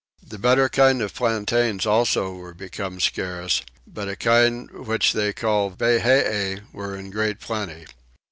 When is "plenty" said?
7.39-7.85